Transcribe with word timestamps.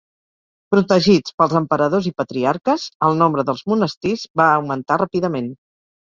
Protegits 0.75 1.33
pels 1.41 1.51
emperadors 1.59 2.07
i 2.11 2.13
patriarques, 2.21 2.85
el 3.09 3.17
nombre 3.19 3.43
dels 3.49 3.61
monestirs 3.73 4.23
va 4.41 4.47
augmentar 4.55 4.99
ràpidament. 5.03 5.51